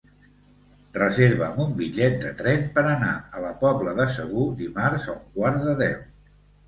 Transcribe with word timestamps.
Reserva'm 0.95 1.59
un 1.65 1.75
bitllet 1.81 2.17
de 2.25 2.31
tren 2.41 2.65
per 2.77 2.85
anar 2.93 3.11
a 3.41 3.45
la 3.47 3.51
Pobla 3.63 3.93
de 4.01 4.09
Segur 4.17 4.47
dimarts 4.63 5.07
a 5.13 5.17
un 5.19 5.25
quart 5.37 5.61
de 5.69 5.77
deu. 5.85 6.01